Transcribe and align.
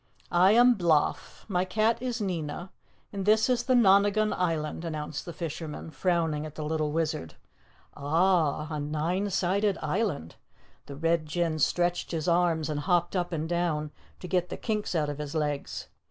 "I 0.31 0.53
am 0.53 0.73
Bloff, 0.73 1.45
my 1.47 1.63
cat 1.63 2.01
is 2.01 2.19
Nina, 2.19 2.71
and 3.13 3.23
this 3.23 3.47
is 3.51 3.61
the 3.61 3.75
Nonagon 3.75 4.33
Island," 4.33 4.83
announced 4.83 5.25
the 5.25 5.31
fisherman, 5.31 5.91
frowning 5.91 6.43
at 6.43 6.55
the 6.55 6.65
little 6.65 6.91
Wizard. 6.91 7.35
"Ah, 7.95 8.65
a 8.71 8.79
nine 8.79 9.29
sided 9.29 9.77
island!" 9.79 10.37
The 10.87 10.95
Red 10.95 11.27
Jinn 11.27 11.59
stretched 11.59 12.13
his 12.13 12.27
arms 12.27 12.67
and 12.67 12.79
hopped 12.79 13.15
up 13.15 13.31
and 13.31 13.47
down 13.47 13.91
to 14.21 14.27
get 14.27 14.49
the 14.49 14.57
kinks 14.57 14.95
out 14.95 15.07
of 15.07 15.19
his 15.19 15.35
legs. 15.35 15.87